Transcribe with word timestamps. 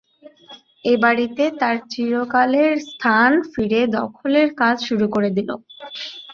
এ 0.85 1.03
বাড়িতে 1.03 1.43
তার 1.59 1.77
চিরকালের 1.91 2.71
স্থান 2.87 3.31
ফিরে 3.51 3.81
দখলের 3.97 4.47
কাজ 4.61 4.75
শুরু 4.87 5.05
করে 5.15 5.29
দিলে। 5.37 5.55